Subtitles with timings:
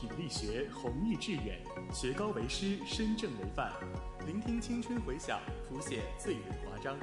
[0.00, 1.58] 品力学，弘毅致远，
[1.92, 3.72] 学高为师，身正为范。
[4.28, 6.96] 聆听青春回响，谱写最美华章。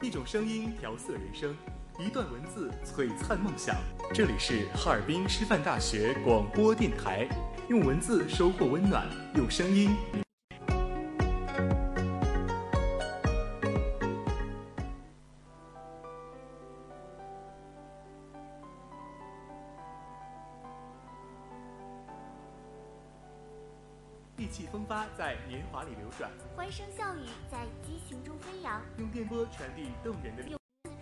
[0.00, 1.54] 一种声音调色人生，
[1.98, 3.76] 一段文字璀璨梦想。
[4.14, 7.28] 这里是哈尔滨师范大学广播电台，
[7.68, 9.94] 用文字收获温暖，用声音。
[25.78, 30.58] 华里流转，欢声笑语在激情中飞扬，用电波传递动人的用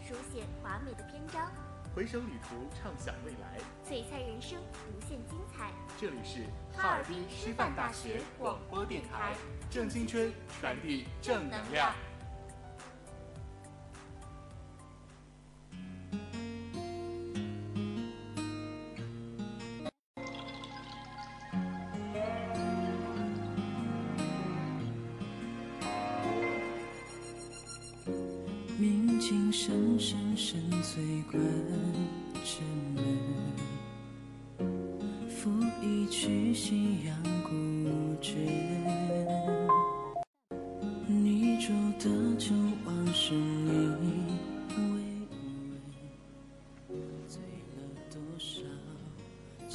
[0.06, 1.50] 书写华美的篇章，
[1.94, 3.58] 回声旅途，畅想未来，
[3.88, 4.60] 璀璨人生，
[4.92, 5.72] 无限精彩。
[5.98, 6.42] 这里是
[6.76, 9.34] 哈尔滨师范大学广播电台，
[9.70, 11.94] 正青春，传递正能量。
[29.58, 31.42] 深深深醉关
[32.44, 32.62] 城
[32.94, 33.02] 门，
[35.30, 35.50] 拂
[35.82, 37.16] 一曲夕阳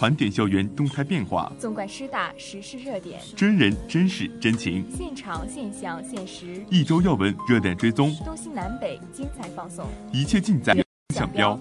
[0.02, 10.76] 盘点校园动态变化，纵观师大时事热点，真人真事真情，现场现象现实，一周要闻热点追踪，东西南北精彩放送，一切尽在
[11.14, 11.56] 想标。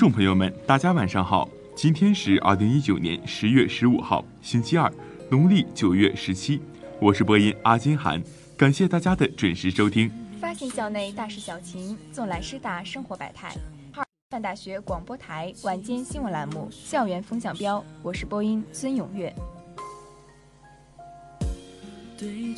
[0.00, 1.46] 众朋友们，大家晚上好，
[1.76, 4.90] 今天是二零一九年十月十五号，星期二，
[5.28, 6.58] 农历九月十七，
[6.98, 8.22] 我是播音阿金涵，
[8.56, 10.10] 感谢大家的准时收听。
[10.40, 13.50] 发现校内大事小情，纵览师大生活百态。
[13.92, 19.30] 哈尔滨大学广播台晚间新闻栏目《校园风向标》，我是播音孙永月。
[22.16, 22.54] 对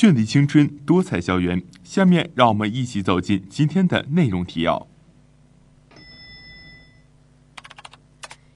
[0.00, 1.62] 绚丽青春，多彩校园。
[1.84, 4.88] 下面让我们一起走进今天的内容提要。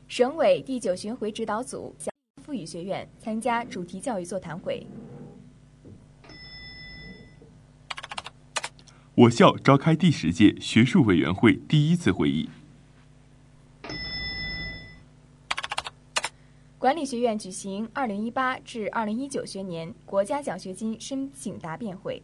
[0.08, 2.10] 省委第九巡回指导组向
[2.42, 4.86] 妇语学院参加主题教育座谈会。
[9.14, 12.48] 我校召开第十届学术委员会第一次会议。
[16.78, 22.22] 管学院举行2018至2019学年国家奖学金申请答辩会。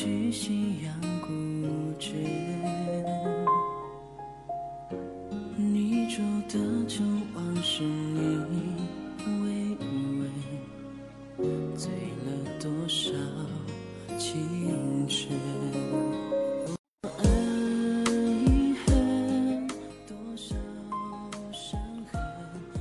[0.00, 1.28] 去夕阳古
[1.98, 2.57] 镇。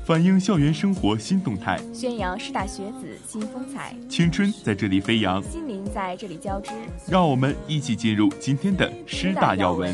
[0.07, 5.43] 反映校园生活新动态，宣扬师大学子新风采，青春在这里飞扬。
[5.43, 6.71] 心灵在这里交织。
[7.09, 9.93] 让我们一起进入今天的师大要闻。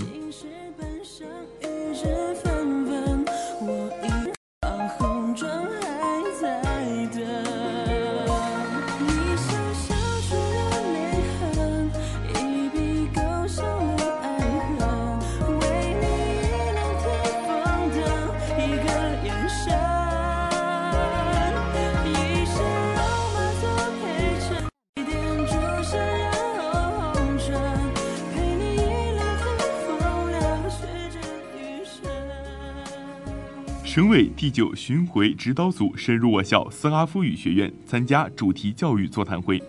[33.93, 39.61] 省委第九巡回指导组深入我校斯拉夫语学院参加主题教育座谈会。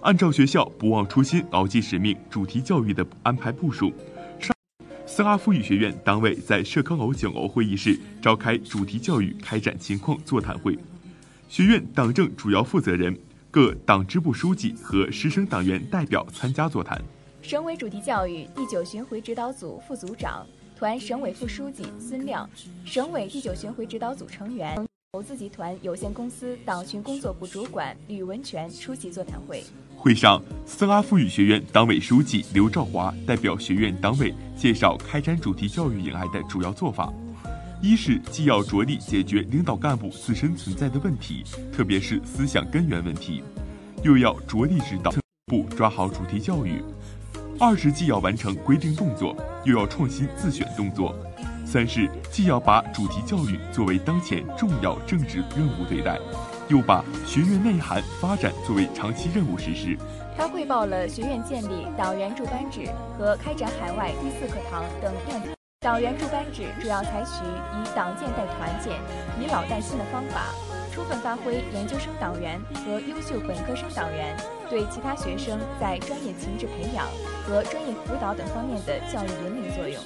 [0.00, 3.92] 按照学校不忘初心、牢记使命主题教育的安排部署，
[4.38, 4.54] 上
[5.04, 10.78] 斯拉夫语学院党委在社康楼九楼会议室召开主题教育开展情况座谈会。
[11.48, 13.18] 学院党政主要负责人、
[13.50, 16.96] 各党支部书记和师生党员代表参加座谈。
[17.42, 20.46] 省委主题教育第九巡回指导组副组长。
[20.82, 22.50] 团省委副书记孙亮，
[22.84, 24.76] 省委第九巡回指导组成员，
[25.12, 29.62] 投资集团有限公司党群工作部主管吕文全出席座谈会。
[29.96, 37.14] 会上，斯拉夫语学院党委书记刘兆华代表学院党委介绍开展主题教育以来的主要做法：
[37.80, 43.44] 一是既要着力解决领导干部自身存在的问题，特别是思想根源问题，
[44.02, 45.12] 又要着力指导
[45.46, 46.82] 部抓好主题教育。
[47.64, 51.14] 二是既要完成规定动作，又要创新自选动作；
[51.64, 56.18] 三是既要把主题教育作为当前重要政治任务对待，
[56.66, 59.96] 又把学院内涵发展作为长期任务实施。
[60.36, 62.80] 他汇报了学院建立党员助班制
[63.16, 65.54] 和开展海外第四课堂等亮点。
[65.82, 68.98] 党员助班制主要采取以党建带团建、
[69.40, 70.52] 以老带新的方法。
[70.92, 74.36] 充分发挥研究生党员和优秀本科生党员
[74.68, 77.06] 对其他学生在专业情志培养
[77.44, 79.98] 和专业辅导等方面的教育引领作用。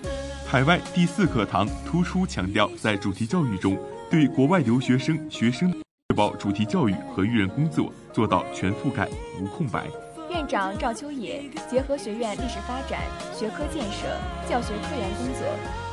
[0.47, 3.77] 海外第四课堂突出强调在主题教育中
[4.09, 9.09] 对国外留学生学生确保主题教育和育人工作做到全覆盖
[9.41, 10.06] 无空白。
[10.31, 13.01] 院长赵秋野结合学院历史发展、
[13.33, 14.07] 学科建设、
[14.49, 15.47] 教学科研工作，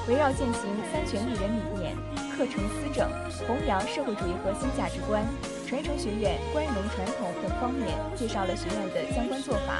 [0.07, 1.95] 围绕践行三权育人理念。
[2.35, 3.07] 课程思政、
[3.45, 5.23] 弘扬社会主义核心价值观、
[5.67, 9.77] 传承学院关农传统等方面，介绍了学院的相关做法、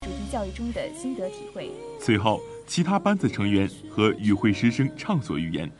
[0.00, 1.70] 主题教育中的心得体会。
[2.00, 5.70] 随后，其他班子成员和与会师生畅所欲言，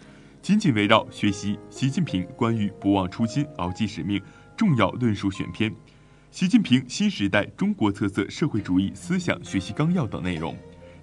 [0.42, 4.22] 紧紧围绕学习习近平关于不忘初心、牢记使命
[4.54, 5.74] 重要论述选篇、
[6.34, 10.56] 习近平新时代中国特色社会主义思想学习纲要等内容，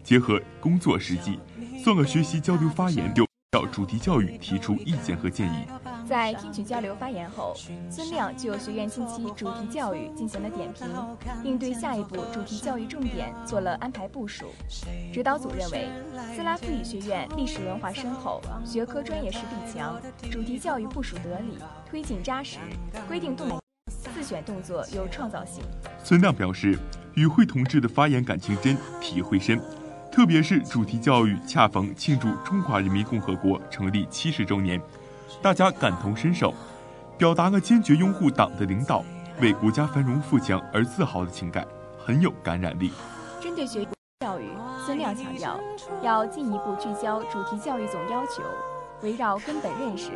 [0.03, 1.39] 结合工作实际，
[1.81, 3.13] 做了学习交流发言。
[3.53, 5.65] 要主题教育提出意见和建议。
[6.05, 7.53] 在听取交流发言后，
[7.89, 10.85] 孙亮就学院近期主题教育进行了点评，
[11.41, 14.47] 并对下一步主题教育重点做了安排部署。
[15.13, 15.87] 指导组认为，
[16.35, 19.97] 斯拉夫语学院历史文化深厚，学科专业实力强，
[20.29, 21.57] 主题教育部署得力，
[21.89, 22.57] 推进扎实，
[23.07, 23.60] 规定动作
[24.31, 25.61] 选动作有创造性。
[26.01, 26.79] 孙亮表示，
[27.15, 29.61] 与会同志的发言感情真，体会深。
[30.09, 34.81] 特别是主题教育恰逢庆祝中华人民共和国成立七十周年，
[35.41, 36.53] 大家感同身受，
[37.17, 39.03] 表达了坚决拥护党的领导、
[39.41, 41.67] 为国家繁荣富强而自豪的情感，
[41.97, 42.89] 很有感染力。
[43.41, 43.85] 针对学
[44.21, 44.45] 教育，
[44.85, 45.59] 孙亮强调，
[46.01, 48.41] 要进一步聚焦主题教育总要求，
[49.01, 50.11] 围绕根本认识，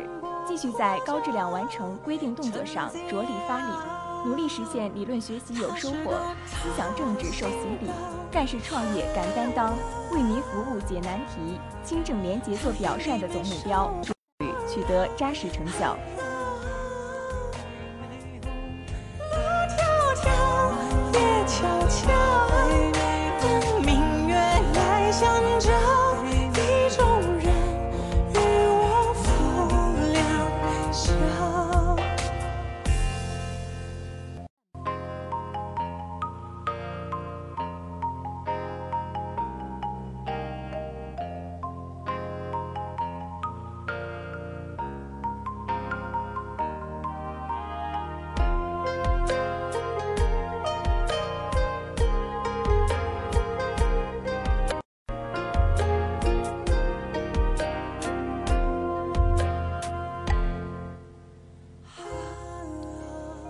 [0.46, 3.72] 继续在高质量完成规定动作上着力发力。
[4.24, 6.12] 努力实现理论学习有收获、
[6.46, 7.90] 思想政治受洗礼、
[8.30, 9.74] 干事创业敢担当、
[10.10, 13.92] 为民服务解难题、清正廉洁做表率的总目标，
[14.68, 15.96] 取得扎实成效。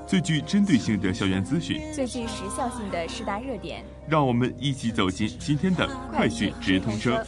[0.07, 7.27] 最具针对性的校园资讯，最具时效性的十大热点，让我们一起走进今天的快讯直通车。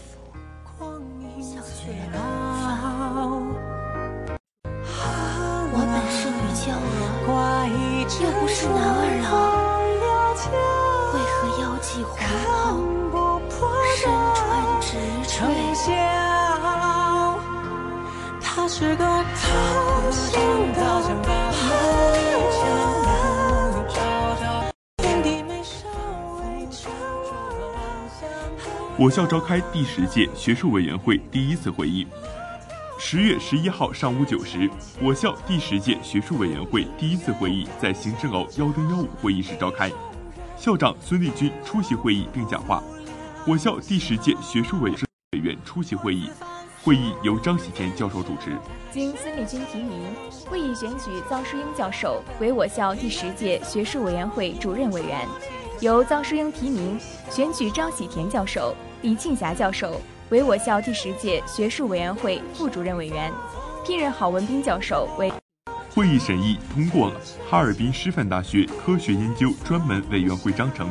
[29.00, 32.05] 我校召开第十届学术委员会第一次会议。
[32.99, 34.69] 十月十一号上午九时，
[35.00, 39.88] 我校第十届学术委员会第一次会议在行政楼幺零幺五会议室召开，
[40.57, 42.83] 校长孙立军出席会议并讲话。
[43.47, 46.28] 我校第十届学术委委员出席会议。
[46.83, 48.57] 会议由张喜田教授主持。
[48.90, 50.07] 经孙立军提名，
[50.49, 55.19] 会议选举臧淑英教授为我校第十届学术委员会主任委员；
[55.81, 56.99] 由臧淑英提名，
[57.31, 63.33] 选举张喜田教授、李庆霞教授为我校第十届学术委员会副主任委员，
[63.87, 65.33] 聘任郝文斌教授为。
[65.91, 70.91] 会议审议通过了哈尔滨师范大学科学研究专门委员会章程、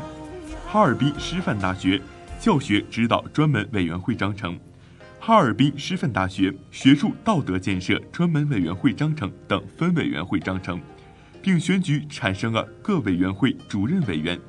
[0.66, 2.02] 哈尔滨师范大学
[2.40, 4.58] 教学指导专门委员会章程、
[5.20, 10.80] 哈尔滨师范大学学术道德建设专门委员会章程等分委员会章程，
[11.42, 14.40] 并选举产生了各委员会主任委员、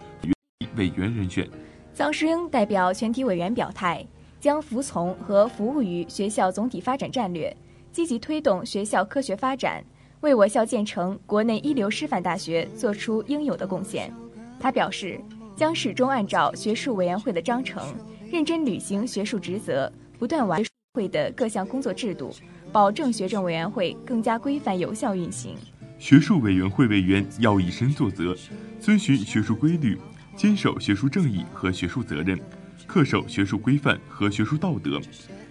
[0.79, 1.47] 委员人选。
[1.95, 4.07] 臧世英代表全体委员表态，
[4.41, 7.55] 将服从和服务于学校总体发展战略，
[7.93, 9.85] 积极推动学校科学发展。
[10.21, 14.13] 为我校建成国内一流师范大学做出应有的贡献。
[14.59, 15.21] 他表示，
[15.55, 17.95] 将始终按照学术委员会的章程，
[18.29, 22.33] 认真履行学术职责，不断完善会的各项工作制度，
[22.73, 25.55] 保证学政委员会更加规范有效运行。
[26.01, 28.37] 学术委员会委员要以身作则，
[28.81, 29.97] 遵循学术规律，
[30.39, 32.39] 坚守学术正义和学术责任，
[32.87, 35.01] 恪守学术规范和学术道德，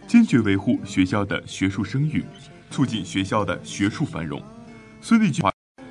[0.08, 2.24] 坚决维护学校的学术声誉，
[2.72, 4.42] 促进学校的学术繁荣。
[5.02, 5.44] 孙立军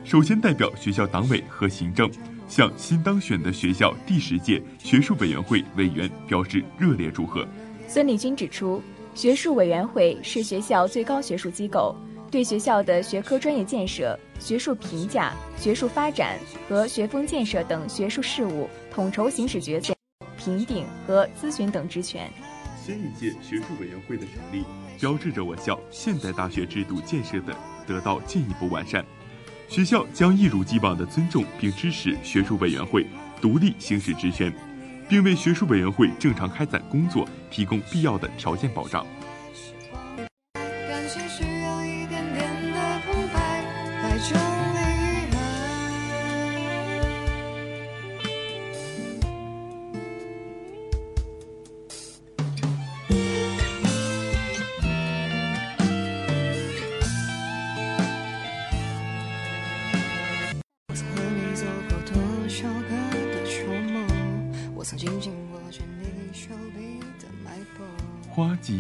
[0.03, 2.11] 首先代表学校党委和行政，
[2.49, 7.47] 向新当选的学校第十届学术委员会委员表示热烈祝贺。
[7.87, 8.83] 孙立军指出，
[9.15, 11.95] 学术委员会是学校最高学术机构，
[12.31, 19.95] 对学校的学科专业建设、学术评价、学术发展和学风建设等学术事务统筹行使决策、
[20.37, 22.31] 评定和咨询等职权。
[22.85, 24.65] 新一届学术委员会的成立，
[25.01, 27.57] 标志着我校现代大学制度建设的。
[27.87, 29.05] 得到进一步完善，
[29.69, 33.07] 学校将一如既往地尊重并支持学术委员会
[33.41, 34.53] 独立行使职权，
[35.09, 39.07] 并为学术委员会正常开展工作提供必要的条件保障。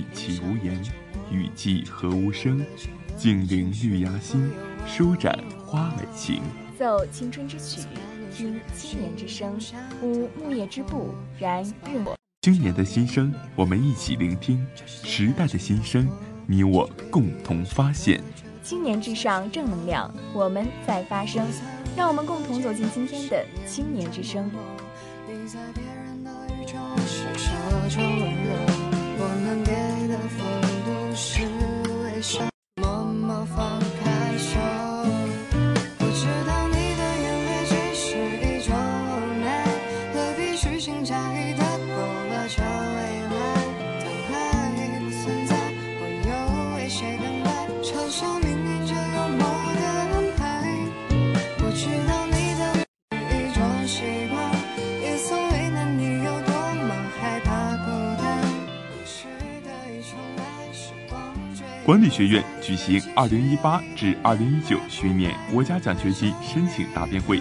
[0.07, 0.81] 花季岂无言，
[1.31, 2.65] 雨季何无声。
[3.17, 4.51] 静聆绿芽心，
[4.87, 6.43] 舒展花蕾情。
[6.79, 7.81] 奏青春之曲，
[8.33, 9.59] 听青年之声。
[10.03, 12.17] 舞木叶之步，燃日我。
[12.43, 16.09] 青年的心声，我们一起聆听；时代的心声，
[16.47, 18.23] 你我共同发现。
[18.63, 21.45] 青年至上，正能量，我们在发声。
[21.97, 24.51] 让我们共同走进今天的青年之声。
[61.87, 67.41] 管理学院举行2018至2019学年国家奖学金申请答辩会，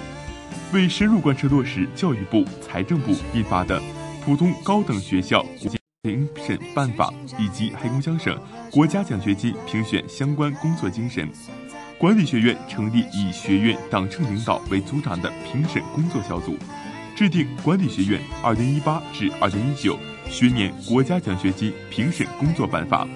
[0.72, 3.82] 为深入贯彻落实教育部、财政部印发的
[4.24, 7.12] 《普通高等学校国家评审办法》
[7.44, 11.28] 以及黑龙江省国家奖学金评选相关工作精神，
[11.98, 16.56] 管理学院成立以学院党政领导为组长的评审工作小组，
[17.18, 19.98] 制定管理学院2018至2019
[20.30, 23.08] 学年国家奖学金评审工作办法。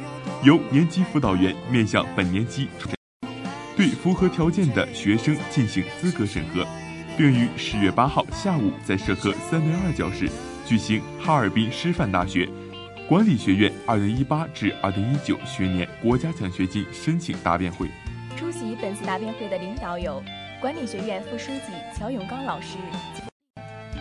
[0.42, 2.70] 由年级辅导员面向本年级
[3.76, 6.66] 对符合条件的学生进行资格审核，
[7.18, 10.30] 并于十月八号下午在社科三零二教室
[10.66, 12.48] 举行哈尔滨师范大学
[13.06, 17.90] 管理学院二零一八至二零一九学年国家奖学金申请答辩会。
[18.38, 20.24] 出席本次答辩会的领导有
[20.62, 22.78] 管理学院副书记乔永刚老师。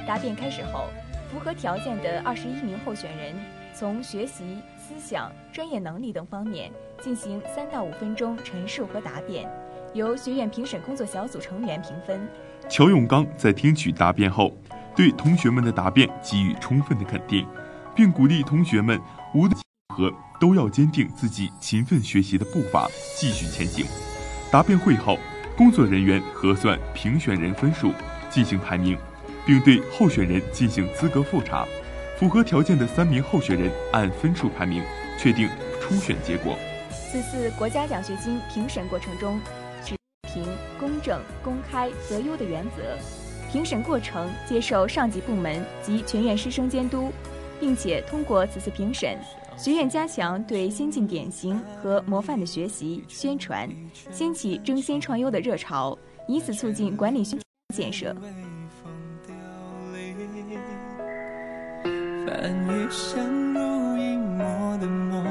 [0.06, 0.88] 答辩开始后，
[1.32, 3.34] 符合条件的二十一名候选人
[3.78, 4.58] 从学习。
[4.76, 9.46] 思想、专业能力等方面进行三到五分钟陈述和答辩，
[9.92, 12.26] 由学院评审工作小组成员评分。
[12.70, 14.50] 乔永刚在听取答辩后，
[14.96, 17.46] 对同学们的答辩给予充分的肯定，
[17.94, 18.98] 并鼓励同学们
[19.34, 19.52] 无论
[19.90, 23.84] 如何都要坚定自己勤奋学习的步伐，继续前行。
[24.50, 25.18] 答辩会后，
[25.54, 27.92] 工作人员核算评选人分数，
[28.30, 28.96] 进行排名，
[29.46, 31.66] 并对候选人进行资格复查。
[32.18, 34.82] 符合条件的三名候选人按分数排名
[35.16, 35.48] 确定
[35.80, 36.58] 初选结果。
[36.90, 39.40] 此次国家奖学金评审过程中，
[39.84, 40.44] 持平、
[40.80, 42.82] 公正、公开、择优的原则。
[43.52, 47.12] 评审过程接受上级部门及全院师生监督，
[47.60, 49.16] 并且通过此次评审，
[49.56, 53.70] 学院加强对先进典型和模范的学习宣传，
[54.10, 55.96] 掀起争先创优的热潮，
[56.26, 57.38] 以此促进管理学
[57.72, 58.12] 建设。
[62.28, 65.24] 翻越相濡以沫的梦，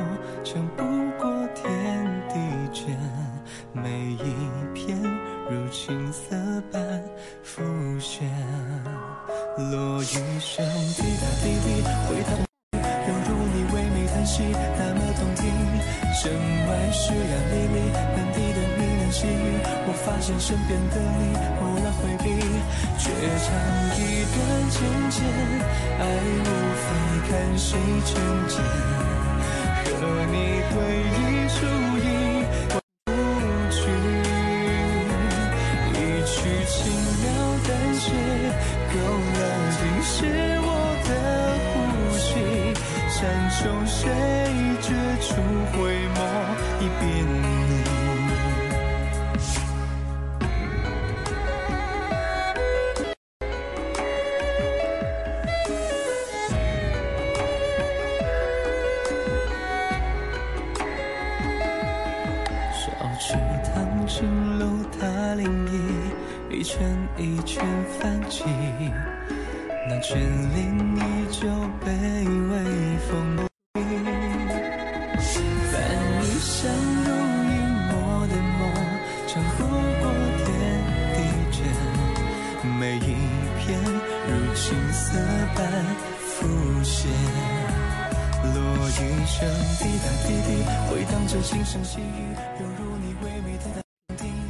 [0.43, 0.83] 撑不
[1.21, 1.63] 过天
[2.27, 2.35] 地
[2.73, 2.97] 间
[3.71, 4.33] 每一
[4.73, 4.97] 片
[5.47, 6.35] 如青色
[6.71, 7.03] 般
[7.43, 7.61] 浮
[7.99, 8.27] 现。
[9.57, 12.33] 落雨声滴答滴滴回荡，
[12.73, 15.45] 犹如你唯美叹息，那么动听。
[16.19, 18.41] 城外湿凉沥沥，满地
[19.09, 22.25] 我发现身边的你忽然回避，
[22.97, 23.09] 却
[23.43, 23.47] 唱
[23.95, 23.99] 一
[24.33, 24.35] 段
[24.69, 24.75] 渐
[25.09, 25.17] 渐
[25.99, 26.01] 爱
[26.43, 26.47] 无
[26.83, 26.87] 非。
[27.27, 28.09] 看谁成
[28.47, 28.55] 茧，
[29.99, 30.33] 和你
[30.71, 30.75] 对
[31.11, 31.57] 弈输
[31.99, 32.07] 赢
[32.69, 32.73] 不
[33.69, 33.79] 去，
[35.91, 35.93] 一
[36.25, 36.33] 曲
[36.69, 36.77] 轻
[37.19, 37.25] 描
[37.67, 38.05] 淡写，
[38.93, 38.95] 勾
[39.35, 39.39] 勒
[39.75, 40.15] 尽是
[40.63, 40.65] 我
[41.03, 41.09] 的
[41.73, 41.75] 呼
[42.17, 42.25] 吸。
[43.09, 43.19] 山
[43.51, 43.99] 穷水
[44.81, 44.87] 绝
[45.19, 45.27] 处
[45.73, 45.75] 回
[46.15, 46.17] 眸
[46.79, 47.05] 一遍
[63.19, 65.71] 池塘青露踏涟漪
[66.51, 67.65] 一圈一圈
[67.99, 68.43] 泛起
[69.89, 70.13] 那眷
[70.53, 71.47] 恋依旧
[71.83, 73.47] 被微风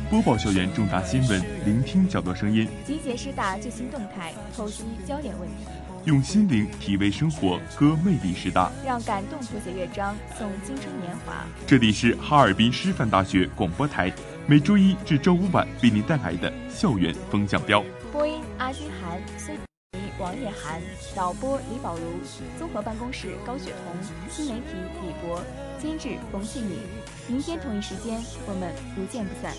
[0.09, 5.65] 播报校园重大新闻，聆听角落声音，集结师大最新动态，剖析焦点问题，
[6.05, 11.45] 用心灵体味生活，歌魅力师大，让感动谱写乐章，颂青春年华。
[11.65, 14.09] 这里是哈尔滨师范大学广播台，
[14.45, 17.83] 每周一至周五晚为您带来的校园风向标。
[18.09, 20.81] 播音阿金涵、孙怡、王叶涵，
[21.13, 22.03] 导播李宝如，
[22.57, 23.93] 综合办公室高雪彤，
[24.29, 24.67] 新媒体
[25.01, 25.43] 李博，
[25.77, 26.79] 监制冯庆敏。
[27.27, 29.53] 明天同一时间，我们不见不散。